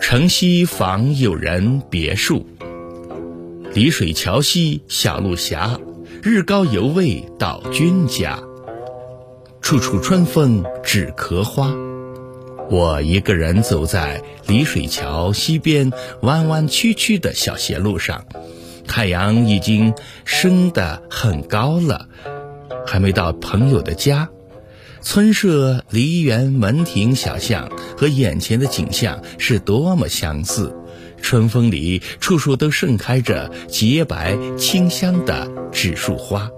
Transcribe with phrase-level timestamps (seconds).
[0.00, 2.46] 城西访友人别墅，
[3.74, 5.58] 离水桥西小路斜，
[6.22, 8.38] 日高犹未到君家。
[9.60, 11.72] 处处春风止咳花。
[12.70, 18.24] 我一个人走在离水桥西边弯弯曲曲的小斜路上，
[18.86, 19.92] 太阳已经
[20.24, 22.08] 升得很高了，
[22.86, 24.28] 还没到朋友的家。
[25.02, 30.74] 村舍、梨园、门庭、小巷和眼前的景象是多么相似！
[31.22, 36.50] 春风里，处处都盛开着洁白清香的纸树花。